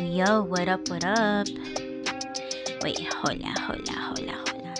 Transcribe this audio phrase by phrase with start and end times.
[0.00, 1.46] Yo, what up, what up?
[2.82, 4.74] Wait, hola, hola, hola, hola.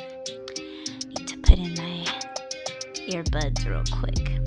[1.08, 2.04] Need to put in my
[3.08, 4.40] earbuds real quick.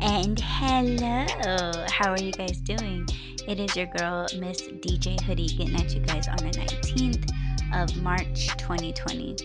[0.00, 3.08] And hello, how are you guys doing?
[3.48, 7.30] It is your girl, Miss DJ Hoodie, getting at you guys on the 19th
[7.72, 9.36] of March 2020.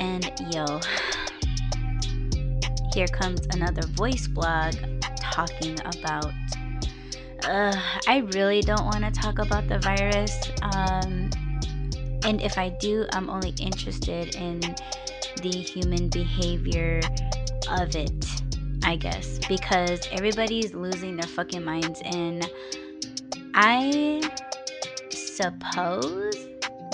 [0.00, 0.80] And yo,
[2.92, 4.74] here comes another voice blog
[5.20, 6.32] talking about
[7.44, 10.50] uh, I really don't want to talk about the virus.
[10.62, 11.30] Um,
[12.24, 14.60] and if I do, I'm only interested in
[15.42, 17.00] the human behavior
[17.70, 18.26] of it,
[18.84, 22.02] I guess, because everybody's losing their fucking minds.
[22.04, 22.48] And
[23.54, 24.20] I
[25.10, 26.34] suppose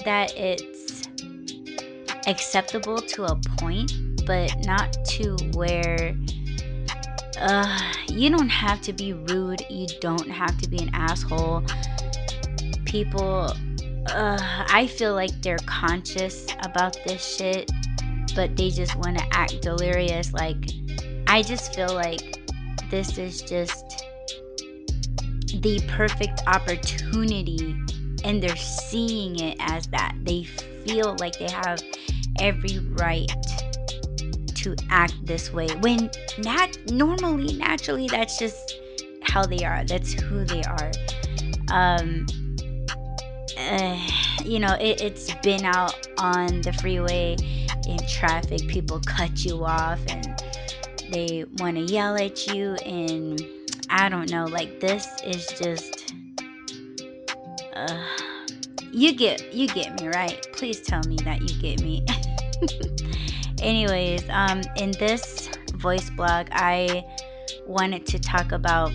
[0.05, 1.09] that it's
[2.27, 3.93] acceptable to a point,
[4.27, 6.17] but not to where
[7.41, 9.65] uh, you don't have to be rude.
[9.69, 11.63] You don't have to be an asshole.
[12.85, 13.53] People,
[14.11, 17.71] uh, I feel like they're conscious about this shit,
[18.35, 20.33] but they just want to act delirious.
[20.33, 20.57] Like,
[21.27, 22.39] I just feel like
[22.91, 24.07] this is just
[25.47, 27.77] the perfect opportunity,
[28.25, 30.15] and they're seeing it as that.
[30.23, 31.83] They feel like they have
[32.41, 33.31] every right
[34.67, 38.81] to act this way when nat normally naturally that's just
[39.23, 39.85] how they are.
[39.85, 40.91] That's who they are.
[41.71, 42.27] Um
[43.59, 43.99] uh,
[44.45, 47.37] you know it, it's been out on the freeway
[47.87, 48.67] in traffic.
[48.69, 50.43] People cut you off and
[51.11, 53.41] they want to yell at you and
[53.89, 56.13] i don't know like this is just
[57.77, 58.05] uh,
[58.91, 60.45] you get you get me right?
[60.53, 62.05] Please tell me that you get me
[63.63, 67.05] anyways um in this voice blog i
[67.67, 68.93] wanted to talk about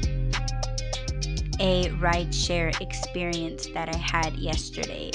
[1.62, 5.12] a rideshare experience that i had yesterday.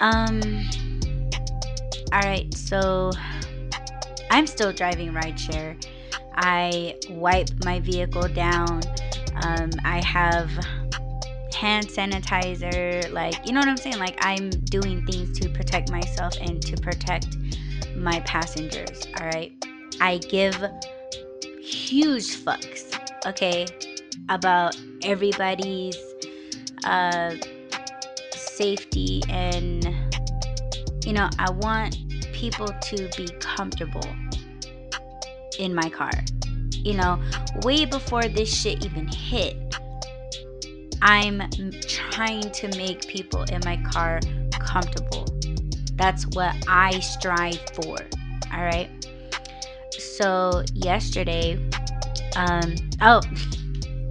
[0.00, 0.40] Um
[2.12, 3.10] all right so
[4.30, 5.82] i'm still driving rideshare.
[6.34, 8.82] I wipe my vehicle down.
[9.42, 10.50] Um, i have
[11.54, 13.98] hand sanitizer like you know what i'm saying?
[13.98, 17.36] Like i'm doing things to protect myself and to protect
[17.96, 19.52] my passengers, all right?
[20.00, 20.56] I give
[21.60, 23.66] huge fucks, okay,
[24.28, 25.96] about everybody's
[26.84, 27.34] uh,
[28.32, 29.84] safety and,
[31.04, 31.96] you know, I want
[32.32, 34.08] people to be comfortable
[35.58, 36.12] in my car.
[36.72, 37.20] You know,
[37.62, 39.56] way before this shit even hit,
[41.02, 41.42] I'm
[41.82, 44.20] trying to make people in my car
[44.52, 45.19] comfortable
[46.00, 47.96] that's what I strive for.
[48.52, 48.88] All right.
[49.92, 51.62] So yesterday,
[52.36, 53.20] um, oh,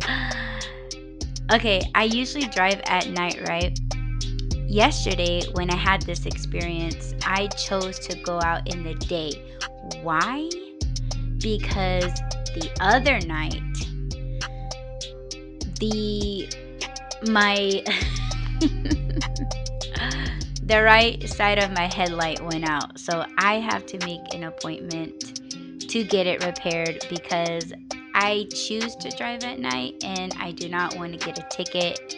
[1.54, 1.82] okay.
[1.96, 3.78] I usually drive at night, right?
[4.68, 9.32] Yesterday, when I had this experience, I chose to go out in the day.
[10.04, 10.48] Why?
[11.40, 12.14] Because
[12.54, 13.64] the other night,
[15.80, 16.48] the
[17.24, 17.84] my
[20.70, 23.00] the right side of my headlight went out.
[23.00, 25.42] So I have to make an appointment
[25.90, 27.74] to get it repaired because
[28.14, 32.16] I choose to drive at night and I do not want to get a ticket.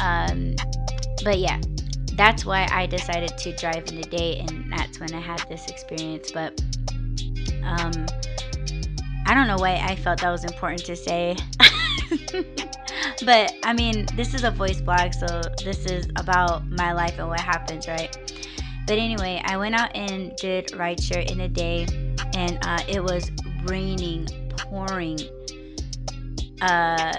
[0.00, 0.54] Um,
[1.24, 1.60] but yeah,
[2.12, 5.66] that's why I decided to drive in the day, and that's when I had this
[5.66, 6.30] experience.
[6.30, 6.60] But
[7.64, 8.06] um,
[9.26, 11.36] I don't know why I felt that was important to say.
[13.24, 17.28] but I mean, this is a voice blog, so this is about my life and
[17.28, 18.16] what happens, right?
[18.86, 21.86] But anyway, I went out and did rideshare in a day,
[22.34, 23.30] and uh, it was
[23.64, 24.26] raining,
[24.56, 25.18] pouring
[26.60, 27.12] uh,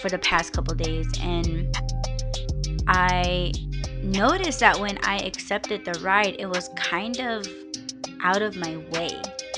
[0.00, 1.76] for the past couple days, and
[2.88, 3.52] I
[4.02, 7.46] noticed that when I accepted the ride, it was kind of
[8.22, 9.10] out of my way,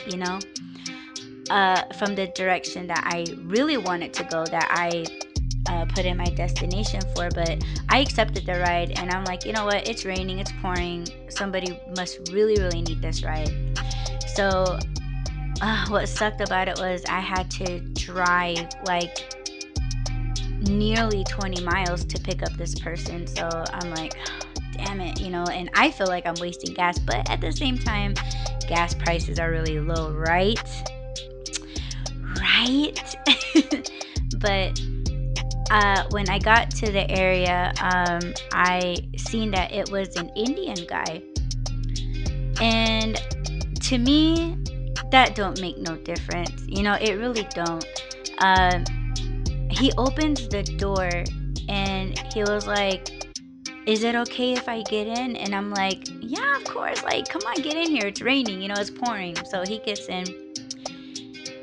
[0.06, 0.38] you know,
[1.50, 5.06] uh, from the direction that I really wanted to go, that I
[5.68, 7.28] uh, put in my destination for.
[7.34, 9.88] But I accepted the ride, and I'm like, you know what?
[9.88, 11.06] It's raining, it's pouring.
[11.28, 13.50] Somebody must really, really need this ride.
[14.34, 14.78] So,
[15.60, 19.34] uh, what sucked about it was I had to drive like
[20.68, 23.26] nearly 20 miles to pick up this person.
[23.26, 24.14] So I'm like,
[24.72, 27.78] damn it, you know, and I feel like I'm wasting gas, but at the same
[27.78, 28.14] time,
[28.68, 30.58] gas prices are really low, right?
[32.40, 33.16] Right?
[34.38, 34.80] but
[35.70, 40.86] uh, when I got to the area, um, I seen that it was an Indian
[40.88, 41.22] guy,
[42.60, 43.20] and
[43.82, 44.56] to me,
[45.10, 46.64] that don't make no difference.
[46.66, 47.84] You know, it really don't.
[48.38, 48.84] Um,
[49.70, 51.08] he opens the door
[51.68, 53.10] and and he was like,
[53.86, 55.36] Is it okay if I get in?
[55.36, 57.02] And I'm like, Yeah, of course.
[57.02, 58.06] Like, come on, get in here.
[58.06, 59.36] It's raining, you know, it's pouring.
[59.46, 60.24] So he gets in.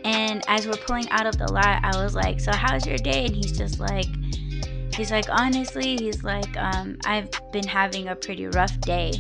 [0.04, 3.26] And as we're pulling out of the lot, I was like, So how's your day?
[3.26, 4.08] And he's just like,
[4.94, 9.14] He's like, honestly, he's like, um, I've been having a pretty rough day.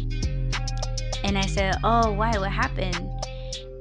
[1.23, 2.37] And I said, Oh, why?
[2.37, 3.09] What happened?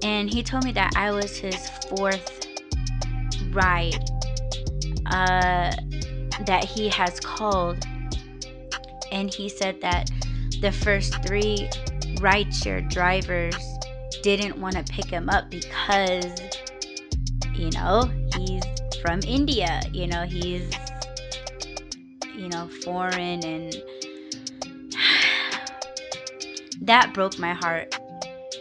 [0.02, 2.46] And he told me that I was his fourth
[3.50, 3.98] ride
[5.06, 5.72] uh,
[6.46, 7.84] that he has called.
[9.12, 10.10] And he said that
[10.60, 11.68] the first three
[12.16, 13.56] rideshare drivers
[14.22, 16.49] didn't want to pick him up because,
[17.60, 18.64] you know, he's
[19.02, 19.82] from India.
[19.92, 20.70] You know, he's,
[22.34, 23.82] you know, foreign and
[26.80, 27.94] that broke my heart.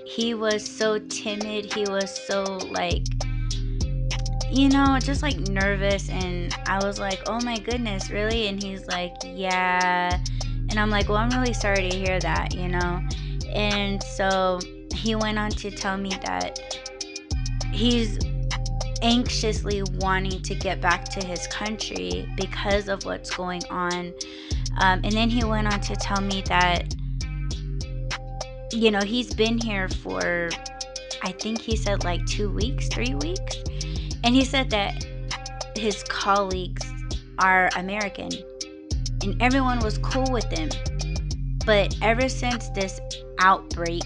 [0.06, 1.74] He was so timid.
[1.74, 3.04] He was so like
[4.51, 8.88] you know, just like nervous and I was like, "Oh my goodness, really?" And he's
[8.88, 10.19] like, "Yeah."
[10.69, 13.00] And I'm like, "Well, I'm really sorry to hear that, you know."
[13.54, 14.60] And so
[14.96, 16.60] he went on to tell me that
[17.72, 18.18] he's
[19.01, 24.13] anxiously wanting to get back to his country because of what's going on.
[24.80, 26.96] Um, and then he went on to tell me that
[28.72, 30.50] you know, he's been here for,
[31.24, 33.57] I think he said like two weeks, three weeks.
[34.24, 35.06] And he said that
[35.75, 36.86] his colleagues
[37.40, 38.30] are American
[39.24, 40.69] and everyone was cool with him.
[41.66, 43.00] But ever since this
[43.40, 44.04] outbreak,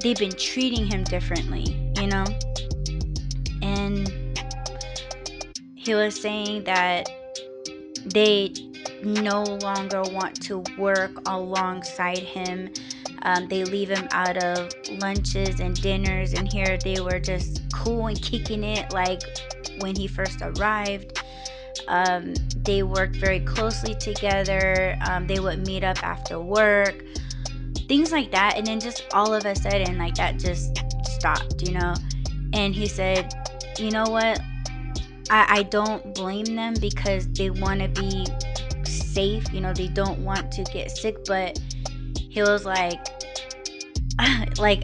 [0.00, 2.24] they've been treating him differently, you know?
[5.84, 7.10] He was saying that
[8.06, 8.52] they
[9.02, 12.70] no longer want to work alongside him
[13.24, 14.70] um, they leave him out of
[15.00, 19.22] lunches and dinners, and here they were just cool and kicking it like
[19.80, 21.22] when he first arrived.
[21.88, 24.96] Um, they worked very closely together.
[25.08, 27.02] Um, they would meet up after work,
[27.88, 28.56] things like that.
[28.56, 31.94] And then just all of a sudden, like that just stopped, you know.
[32.52, 33.32] And he said,
[33.78, 34.38] "You know what?
[35.30, 38.26] I, I don't blame them because they want to be
[38.84, 39.52] safe.
[39.52, 41.58] You know, they don't want to get sick, but."
[42.34, 42.98] he was like
[44.58, 44.82] like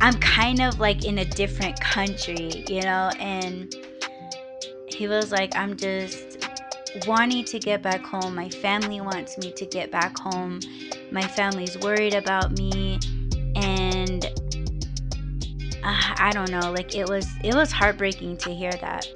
[0.00, 3.74] I'm kind of like in a different country, you know, and
[4.88, 6.48] he was like I'm just
[7.06, 8.34] wanting to get back home.
[8.34, 10.60] My family wants me to get back home.
[11.12, 12.98] My family's worried about me
[13.54, 14.24] and
[15.84, 19.06] uh, I don't know, like it was it was heartbreaking to hear that.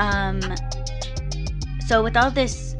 [0.00, 0.40] Um
[1.86, 2.76] so with all this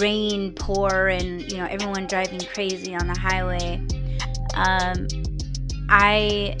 [0.00, 3.78] rain pour and you know everyone driving crazy on the highway
[4.54, 5.06] um,
[5.88, 6.56] i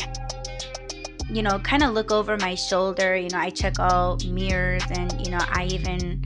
[1.30, 5.24] you know kind of look over my shoulder you know i check all mirrors and
[5.24, 6.22] you know i even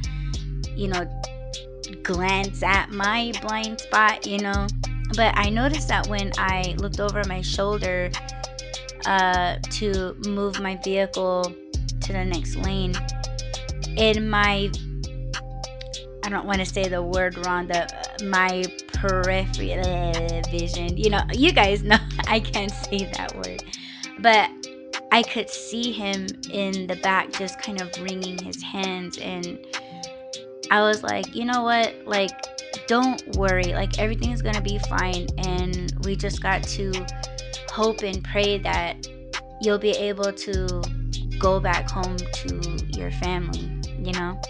[0.75, 1.05] you know
[2.03, 4.67] glance at my blind spot you know.
[5.15, 8.11] But i noticed that when i looked over my shoulder
[9.05, 11.45] uh, to move my vehicle
[12.01, 12.95] to the next lane
[13.97, 14.71] in my
[16.25, 17.89] I don't want to say the word wrong, the
[18.25, 20.97] my peripheral vision.
[20.97, 21.99] You know, you guys know
[22.29, 23.63] I can't say that word.
[24.21, 24.51] But
[25.11, 29.59] I could see him in the back just kind of wringing his hands and
[30.71, 31.95] I was like, "You know what?
[32.07, 32.31] Like
[32.87, 33.73] don't worry.
[33.73, 36.93] Like everything's going to be fine and we just got to
[37.71, 39.07] hope and pray that
[39.61, 40.83] you'll be able to
[41.39, 43.72] go back home to your family,
[44.05, 44.41] you know?"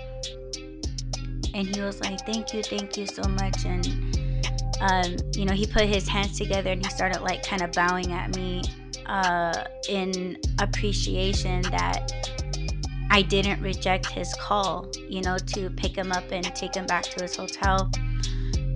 [1.54, 3.86] and he was like, "Thank you, thank you so much." And
[4.80, 8.12] um, you know, he put his hands together and he started like kind of bowing
[8.12, 8.62] at me
[9.06, 12.12] uh, in appreciation that
[13.10, 17.04] I didn't reject his call, you know, to pick him up and take him back
[17.04, 17.90] to his hotel.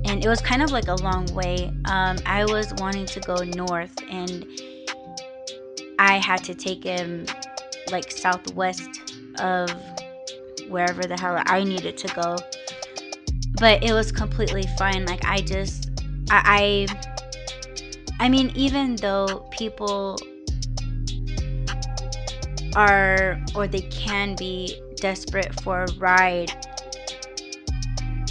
[0.05, 1.73] And it was kind of like a long way.
[1.87, 4.47] Um, I was wanting to go north, and
[5.99, 7.27] I had to take him
[7.91, 9.71] like southwest of
[10.69, 12.37] wherever the hell I needed to go
[13.59, 15.05] but it was completely fine.
[15.07, 15.91] Like I just,
[16.31, 16.87] I,
[18.21, 20.19] I, I mean, even though people
[22.75, 26.53] are or they can be desperate for a ride,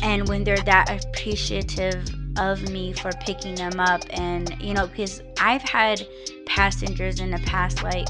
[0.03, 5.23] and when they're that appreciative of me for picking them up, and you know, because
[5.39, 6.05] I've had
[6.45, 8.07] passengers in the past like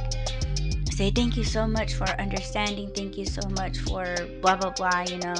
[0.95, 5.03] say thank you so much for understanding thank you so much for blah blah blah
[5.09, 5.35] you know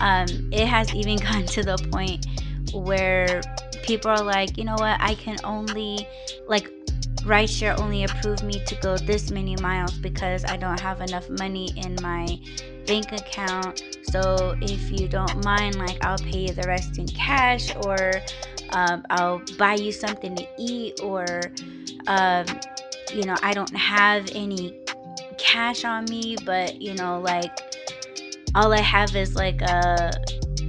[0.00, 2.26] um, it has even gotten to the point
[2.72, 3.40] where
[3.82, 6.06] people are like, you know what, I can only,
[6.48, 6.70] like,
[7.22, 11.72] rideshare only approved me to go this many miles because I don't have enough money
[11.76, 12.38] in my
[12.86, 13.82] bank account.
[14.10, 18.12] So if you don't mind, like I'll pay you the rest in cash, or
[18.70, 21.40] um, I'll buy you something to eat, or
[22.06, 22.46] um,
[23.12, 24.72] you know, I don't have any
[25.38, 27.52] cash on me, but you know, like
[28.54, 30.10] all I have is like a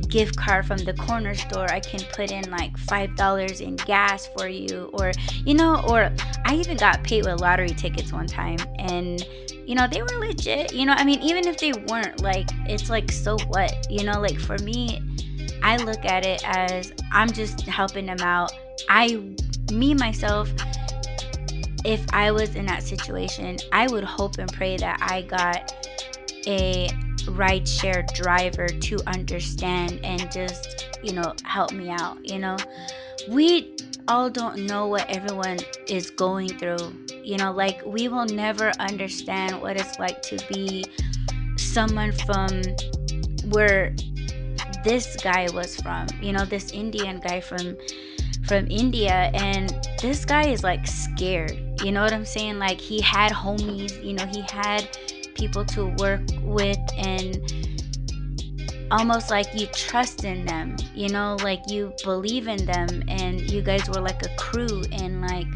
[0.07, 1.69] gift card from the corner store.
[1.69, 5.11] I can put in like five dollars in gas for you or
[5.45, 6.11] you know or
[6.45, 9.25] i even got paid with lottery tickets one time and
[9.65, 12.89] you know they were legit you know i mean even if they weren't like it's
[12.89, 15.01] like so what you know like for me
[15.61, 18.51] i look at it as i'm just helping them out.
[18.89, 19.21] I
[19.71, 20.49] me myself
[21.87, 25.73] if i was in that situation i would hope and pray that i got
[26.47, 26.89] a
[27.27, 32.57] rideshare driver to understand and just, you know, help me out, you know.
[33.29, 33.75] We
[34.07, 36.93] all don't know what everyone is going through.
[37.23, 40.85] You know, like we will never understand what it's like to be
[41.57, 42.61] someone from
[43.49, 43.93] where
[44.85, 46.07] this guy was from.
[46.21, 47.75] You know, this Indian guy from
[48.47, 51.66] from India and this guy is like scared.
[51.83, 52.59] You know what I'm saying?
[52.59, 54.89] Like he had homies, you know, he had
[55.35, 57.39] people to work with and
[58.89, 63.61] almost like you trust in them, you know, like you believe in them and you
[63.61, 65.47] guys were like a crew and like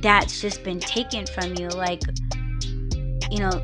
[0.00, 1.68] that's just been taken from you.
[1.68, 2.02] Like,
[3.30, 3.62] you know,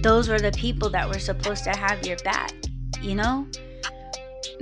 [0.00, 2.52] those were the people that were supposed to have your back,
[3.00, 3.46] you know?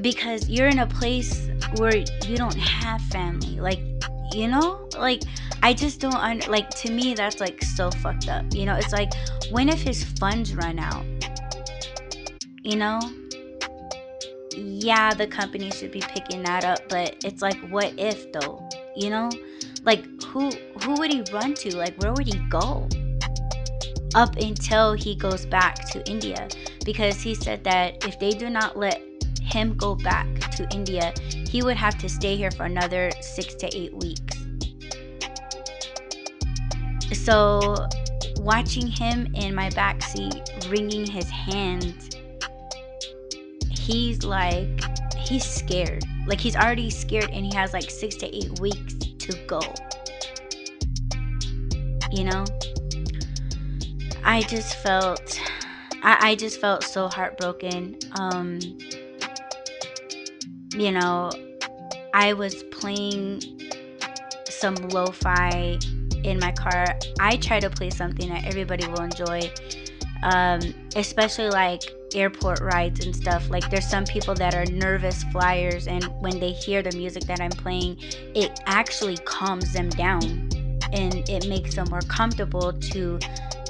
[0.00, 3.60] Because you're in a place where you don't have family.
[3.60, 3.80] Like,
[4.32, 4.88] you know?
[4.98, 5.22] Like,
[5.62, 8.44] I just don't under like to me that's like so fucked up.
[8.52, 9.12] You know, it's like
[9.50, 11.04] when if his funds run out?
[12.62, 13.00] You know?
[14.56, 18.68] Yeah, the company should be picking that up, but it's like what if though?
[18.96, 19.30] You know?
[19.84, 20.50] Like who
[20.82, 21.76] who would he run to?
[21.76, 22.88] Like where would he go?
[24.14, 26.48] Up until he goes back to India
[26.84, 29.00] because he said that if they do not let
[29.40, 30.26] him go back
[30.60, 31.12] to India,
[31.48, 34.36] he would have to stay here for another 6 to 8 weeks.
[37.12, 37.74] So,
[38.38, 42.16] watching him in my backseat, wringing his hands,
[43.70, 44.68] he's like,
[45.16, 46.04] he's scared.
[46.26, 49.60] Like, he's already scared and he has like six to eight weeks to go.
[52.10, 52.44] You know?
[54.24, 55.40] I just felt,
[56.02, 57.98] I, I just felt so heartbroken.
[58.18, 58.60] Um,
[60.72, 61.30] you know,
[62.14, 63.42] I was playing
[64.48, 65.78] some lo fi
[66.24, 69.50] in my car, I try to play something that everybody will enjoy,
[70.22, 70.60] um,
[70.96, 71.80] especially like
[72.14, 73.48] airport rides and stuff.
[73.48, 77.40] Like, there's some people that are nervous flyers, and when they hear the music that
[77.40, 77.96] I'm playing,
[78.34, 80.48] it actually calms them down
[80.92, 83.18] and it makes them more comfortable to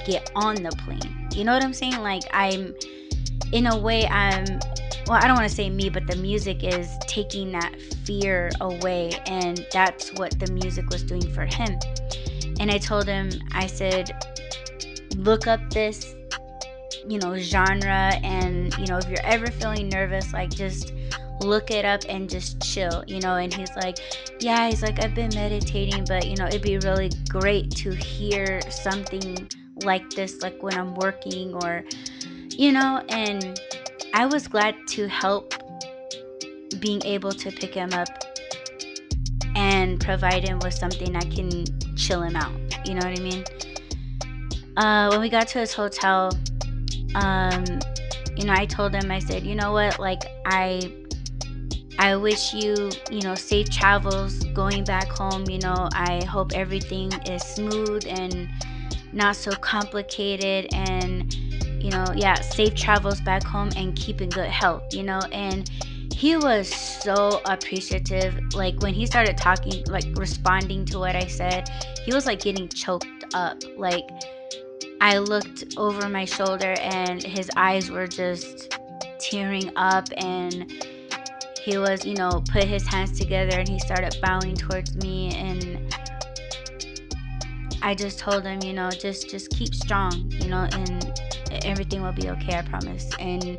[0.06, 1.28] get on the plane.
[1.32, 2.00] You know what I'm saying?
[2.00, 2.74] Like, I'm
[3.52, 4.44] in a way, I'm
[5.06, 9.10] well, I don't want to say me, but the music is taking that fear away,
[9.26, 11.78] and that's what the music was doing for him.
[12.60, 14.10] And I told him, I said,
[15.16, 16.14] look up this,
[17.08, 18.12] you know, genre.
[18.22, 20.92] And, you know, if you're ever feeling nervous, like just
[21.40, 23.36] look it up and just chill, you know.
[23.36, 23.98] And he's like,
[24.40, 28.60] yeah, he's like, I've been meditating, but, you know, it'd be really great to hear
[28.70, 29.48] something
[29.82, 31.82] like this, like when I'm working or,
[32.50, 33.58] you know, and
[34.14, 35.54] I was glad to help
[36.80, 38.08] being able to pick him up
[39.56, 41.64] and provide him with something that can
[41.96, 42.52] chill him out.
[42.86, 43.44] You know what I mean?
[44.76, 46.30] Uh, when we got to his hotel,
[47.14, 47.64] um,
[48.36, 50.92] you know, I told him, I said, you know what, like I,
[51.98, 55.44] I wish you, you know, safe travels going back home.
[55.48, 58.48] You know, I hope everything is smooth and
[59.12, 61.36] not so complicated and
[61.80, 65.70] you know yeah safe travels back home and keep in good health you know and
[66.20, 68.38] he was so appreciative.
[68.52, 71.70] Like when he started talking, like responding to what I said,
[72.04, 73.56] he was like getting choked up.
[73.78, 74.04] Like
[75.00, 78.78] I looked over my shoulder and his eyes were just
[79.18, 80.70] tearing up and
[81.62, 85.96] he was, you know, put his hands together and he started bowing towards me and
[87.80, 91.19] I just told him, you know, just just keep strong, you know, and
[91.64, 93.10] everything will be okay, I promise.
[93.18, 93.58] And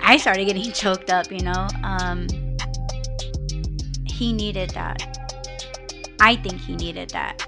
[0.00, 1.68] I started getting choked up, you know.
[1.82, 2.26] Um,
[4.06, 5.18] he needed that.
[6.20, 7.46] I think he needed that.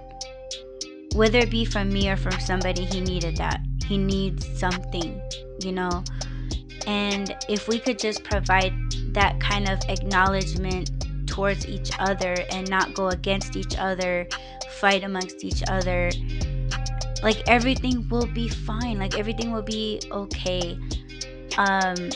[1.15, 3.61] Whether it be from me or from somebody, he needed that.
[3.85, 5.21] He needs something,
[5.61, 6.05] you know.
[6.87, 8.73] And if we could just provide
[9.13, 10.91] that kind of acknowledgement
[11.27, 14.29] towards each other and not go against each other,
[14.81, 16.11] fight amongst each other,
[17.23, 18.99] like everything will be fine.
[18.99, 20.79] Like everything will be okay.
[21.59, 22.11] Um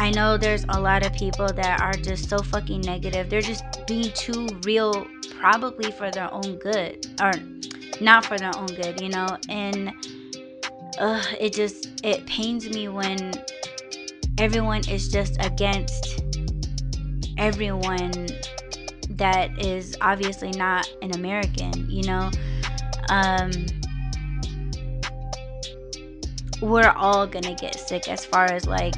[0.00, 3.30] I know there's a lot of people that are just so fucking negative.
[3.30, 5.06] They're just being too real
[5.38, 7.32] probably for their own good or
[8.00, 9.26] not for their own good, you know?
[9.48, 9.92] And
[10.98, 13.32] uh, it just it pains me when
[14.38, 16.22] everyone is just against
[17.38, 18.26] everyone
[19.10, 22.30] that is obviously not an American, you know?
[23.08, 23.52] Um,
[26.62, 28.94] we're all gonna get sick as far as like,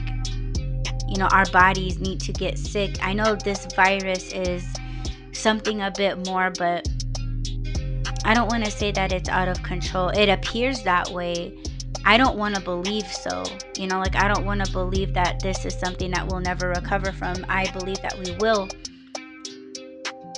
[1.09, 2.97] you know, our bodies need to get sick.
[3.03, 4.65] I know this virus is
[5.33, 6.87] something a bit more, but
[8.25, 10.09] I don't want to say that it's out of control.
[10.11, 11.59] It appears that way
[12.07, 13.45] I don't want to believe so.
[13.79, 16.69] You know, like I don't want to believe that this is something that we'll never
[16.69, 17.45] recover from.
[17.49, 18.69] I believe that we will.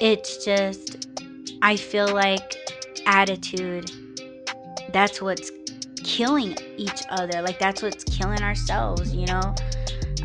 [0.01, 1.09] It's just,
[1.63, 2.57] I feel like
[3.07, 3.91] attitude,
[4.93, 5.51] that's what's
[6.07, 7.43] killing each other.
[7.43, 9.55] Like that's what's killing ourselves, you know?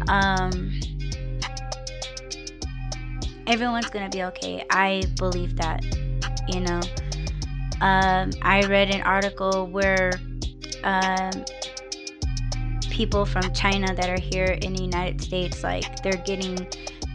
[0.07, 0.79] Um,
[3.47, 4.63] everyone's gonna be okay.
[4.69, 5.83] I believe that,
[6.47, 6.81] you know?
[7.81, 10.11] Um, I read an article where
[10.83, 11.31] um,
[12.91, 16.67] people from China that are here in the United States, like they're getting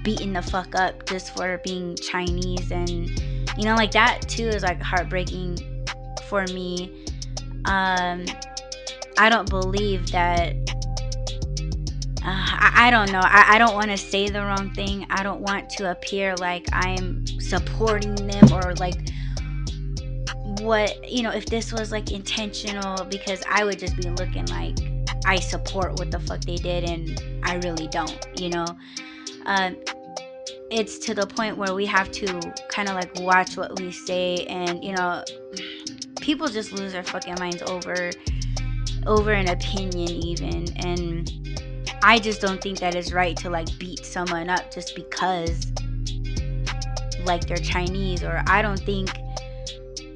[0.02, 3.08] beaten the fuck up just for being Chinese, and
[3.56, 5.58] you know, like that too is like heartbreaking
[6.28, 7.04] for me.
[7.66, 8.24] Um,
[9.18, 10.54] I don't believe that.
[12.22, 13.20] Uh, I, I, don't know.
[13.22, 15.06] I, I don't want to say the wrong thing.
[15.10, 18.96] I don't want to appear like I'm supporting them or like
[20.60, 24.76] what you know if this was like intentional because i would just be looking like
[25.24, 28.66] i support what the fuck they did and i really don't you know
[29.46, 29.76] um,
[30.70, 32.26] it's to the point where we have to
[32.68, 35.22] kind of like watch what we say and you know
[36.20, 38.10] people just lose their fucking minds over
[39.06, 41.32] over an opinion even and
[42.02, 45.66] i just don't think that it's right to like beat someone up just because
[47.24, 49.10] like they're chinese or i don't think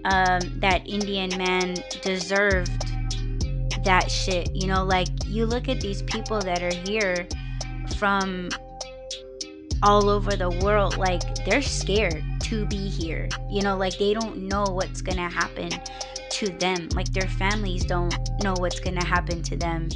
[0.04, 2.70] um, that Indian man deserved
[3.84, 4.54] that shit.
[4.54, 7.26] You know, like you look at these people that are here
[7.96, 8.48] from
[9.82, 13.28] all over the world, like they're scared to be here.
[13.50, 15.70] You know, like they don't know what's gonna happen
[16.30, 16.88] to them.
[16.94, 19.88] Like their families don't know what's gonna happen to them.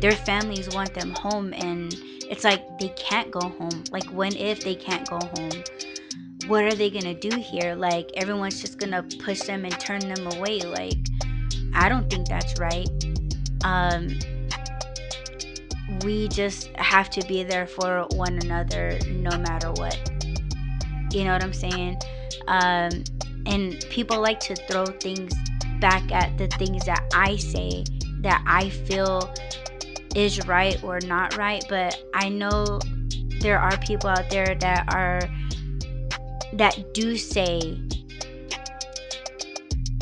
[0.00, 1.94] Their families want them home, and
[2.30, 3.84] it's like they can't go home.
[3.90, 5.62] Like, when if they can't go home?
[6.50, 7.76] what are they gonna do here?
[7.76, 10.60] Like everyone's just gonna push them and turn them away.
[10.60, 10.98] Like
[11.72, 12.88] I don't think that's right.
[13.64, 14.18] Um,
[16.02, 19.96] we just have to be there for one another no matter what.
[21.12, 21.98] You know what I'm saying?
[22.48, 23.04] Um,
[23.46, 25.32] and people like to throw things
[25.80, 27.84] back at the things that I say
[28.20, 29.32] that I feel
[30.14, 31.64] is right or not right.
[31.68, 32.80] But I know
[33.40, 35.20] there are people out there that are
[36.54, 37.78] that do say,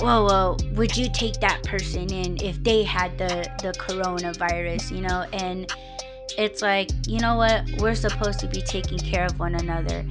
[0.00, 5.00] well, well, would you take that person in if they had the the coronavirus, you
[5.02, 5.26] know?
[5.32, 5.70] And
[6.36, 7.64] it's like, you know what?
[7.78, 10.04] We're supposed to be taking care of one another.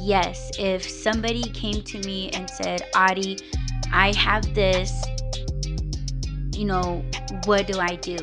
[0.00, 3.38] Yes, if somebody came to me and said, Adi,
[3.92, 4.92] I have this,
[6.52, 7.04] you know,
[7.44, 8.16] what do I do?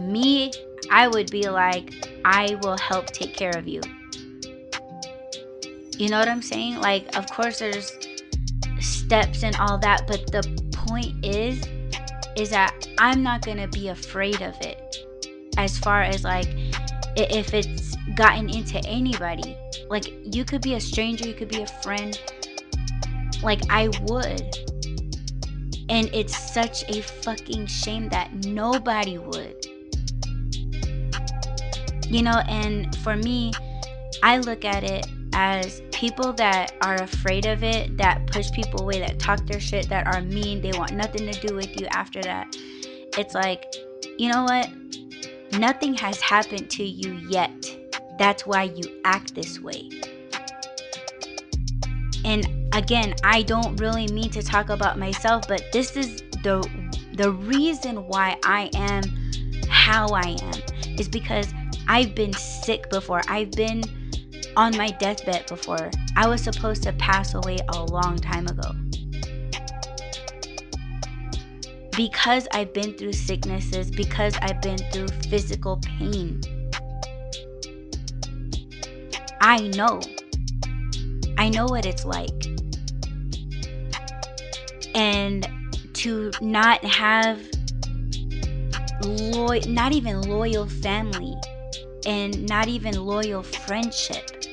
[0.00, 0.50] Me,
[0.90, 1.92] I would be like,
[2.24, 3.80] I will help take care of you.
[5.98, 6.80] You know what I'm saying?
[6.80, 7.92] Like, of course, there's
[8.80, 10.42] steps and all that, but the
[10.72, 11.62] point is,
[12.36, 14.96] is that I'm not gonna be afraid of it.
[15.58, 16.48] As far as like,
[17.16, 19.56] if it's gotten into anybody,
[19.90, 22.18] like, you could be a stranger, you could be a friend.
[23.42, 24.56] Like, I would.
[25.88, 29.66] And it's such a fucking shame that nobody would.
[32.08, 33.52] You know, and for me,
[34.22, 39.00] I look at it as people that are afraid of it, that push people away,
[39.00, 42.22] that talk their shit, that are mean, they want nothing to do with you after
[42.22, 42.54] that.
[43.16, 43.64] It's like,
[44.18, 44.70] you know what?
[45.52, 47.50] Nothing has happened to you yet.
[48.18, 49.88] That's why you act this way.
[52.24, 56.68] And again, I don't really mean to talk about myself, but this is the
[57.14, 59.02] the reason why I am
[59.68, 61.52] how I am is because
[61.88, 63.20] I've been sick before.
[63.28, 63.82] I've been
[64.56, 65.90] on my deathbed before.
[66.16, 68.72] I was supposed to pass away a long time ago.
[71.94, 76.40] Because I've been through sicknesses, because I've been through physical pain,
[79.42, 80.00] I know
[81.42, 82.51] I know what it's like.
[84.94, 85.48] And
[85.94, 87.40] to not have
[89.04, 91.36] loyal, not even loyal family
[92.06, 94.44] and not even loyal friendship.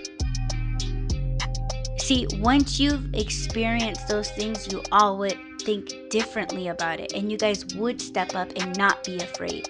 [1.97, 7.37] See, once you've experienced those things, you all would think differently about it and you
[7.37, 9.69] guys would step up and not be afraid.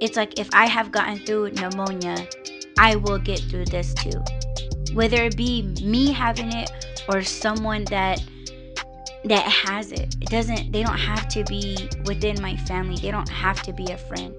[0.00, 2.26] It's like if I have gotten through pneumonia,
[2.78, 4.22] I will get through this too.
[4.92, 6.70] Whether it be me having it
[7.08, 8.22] or someone that
[9.28, 10.16] that has it.
[10.20, 12.96] It doesn't they don't have to be within my family.
[12.96, 14.34] They don't have to be a friend.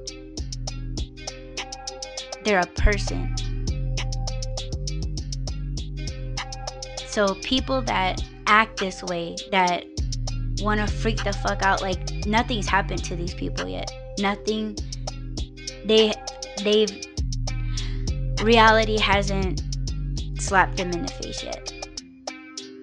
[2.43, 3.36] They're a person.
[7.08, 9.86] So people that act this way, that
[10.62, 13.91] want to freak the fuck out like nothing's happened to these people yet.
[14.19, 14.78] Nothing
[15.86, 16.13] they
[16.63, 16.91] they've
[18.41, 19.62] reality hasn't
[20.39, 21.73] slapped them in the face yet.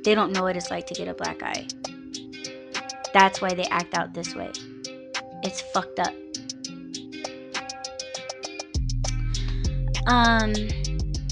[0.04, 1.66] They don't know what it's like to get a black eye.
[3.14, 4.50] That's why they act out this way.
[5.44, 6.12] It's fucked up.
[10.08, 10.52] Um,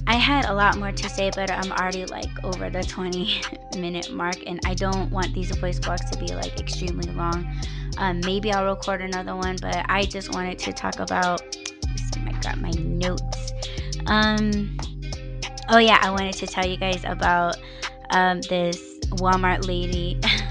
[0.07, 3.43] I had a lot more to say, but I'm already like over the 20
[3.77, 7.53] minute mark, and I don't want these voice blogs to be like extremely long.
[7.99, 11.43] Um, maybe I'll record another one, but I just wanted to talk about.
[12.25, 13.53] I got my notes.
[14.07, 14.77] Um,
[15.69, 17.57] oh yeah, I wanted to tell you guys about
[18.11, 20.21] um, this Walmart lady.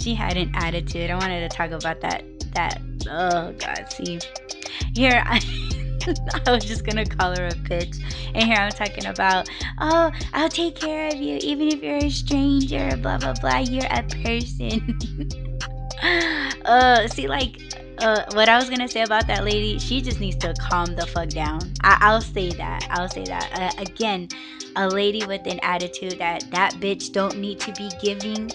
[0.00, 1.10] she had an attitude.
[1.10, 2.24] I wanted to talk about that.
[2.54, 4.18] That oh god, see
[4.94, 5.40] here I.
[6.46, 8.02] I was just gonna call her a bitch.
[8.34, 9.48] And here I'm talking about,
[9.80, 13.58] oh, I'll take care of you, even if you're a stranger, blah blah blah.
[13.58, 14.98] You're a person.
[16.64, 17.60] uh, see, like,
[17.98, 21.06] uh, what I was gonna say about that lady, she just needs to calm the
[21.06, 21.60] fuck down.
[21.82, 22.86] I- will say that.
[22.90, 23.50] I'll say that.
[23.52, 24.28] Uh, again,
[24.76, 28.50] a lady with an attitude that that bitch don't need to be giving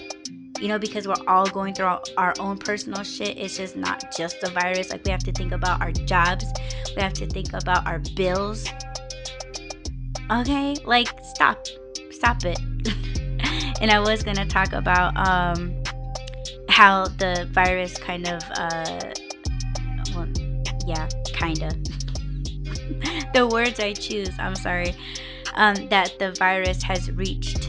[0.59, 3.37] you know, because we're all going through our, own personal shit.
[3.37, 4.91] It's just not just the virus.
[4.91, 6.45] Like, we have to think about our jobs,
[6.95, 8.67] we have to think about our bills.
[10.31, 10.75] Okay?
[10.85, 11.65] Like, stop.
[12.11, 12.59] Stop it.
[13.81, 15.75] and I was going to talk about um,
[16.69, 19.13] how the virus kind of, uh,
[20.15, 20.27] well,
[20.85, 21.73] yeah, kind of.
[23.33, 24.95] the words I choose, I'm sorry,
[25.55, 27.64] um, that the virus has reached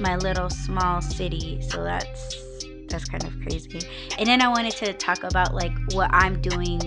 [0.00, 1.60] my little small city.
[1.62, 3.80] So that's that's kind of crazy.
[4.18, 6.80] And then I wanted to talk about like what I'm doing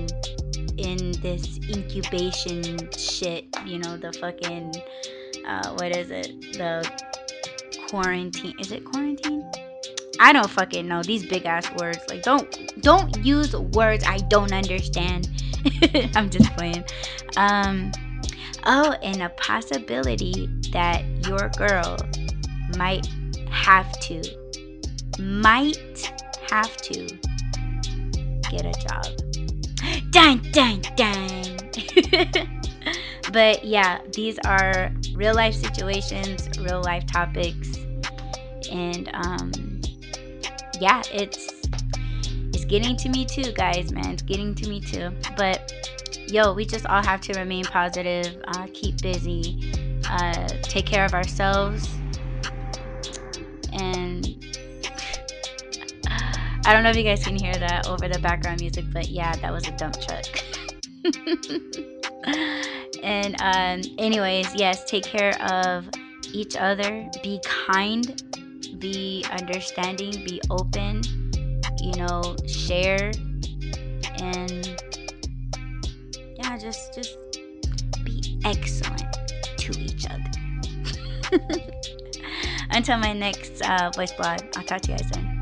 [0.77, 4.75] in this incubation shit, you know, the fucking
[5.45, 6.53] uh what is it?
[6.53, 6.89] The
[7.87, 8.55] quarantine.
[8.59, 9.49] Is it quarantine?
[10.19, 11.99] I don't fucking know these big ass words.
[12.09, 15.29] Like don't don't use words I don't understand.
[16.15, 16.83] I'm just playing.
[17.37, 17.91] Um
[18.65, 21.97] oh, and a possibility that your girl
[22.77, 23.07] might
[23.49, 24.21] have to,
[25.19, 26.11] might
[26.49, 27.07] have to
[28.49, 29.05] get a job.
[30.11, 31.59] Dang, dang, dang.
[33.33, 37.77] but yeah, these are real life situations, real life topics.
[38.71, 39.81] And um,
[40.79, 41.49] yeah, it's
[42.53, 44.11] it's getting to me too, guys, man.
[44.11, 45.11] It's getting to me too.
[45.35, 45.73] But
[46.27, 49.73] yo, we just all have to remain positive, uh, keep busy,
[50.09, 51.89] uh, take care of ourselves,
[53.73, 54.27] and
[56.65, 59.35] I don't know if you guys can hear that over the background music, but yeah,
[59.37, 60.25] that was a dump truck.
[63.03, 65.89] and um, anyways, yes, take care of
[66.31, 67.09] each other.
[67.21, 68.23] Be kind.
[68.79, 70.11] Be understanding.
[70.23, 71.01] Be open.
[71.79, 73.11] You know, share.
[74.19, 74.81] And
[76.37, 77.17] yeah, just just
[78.05, 79.17] be excellent
[79.57, 80.31] to each other.
[82.73, 85.32] Until my next uh, voice blog, I'll talk to you guys then.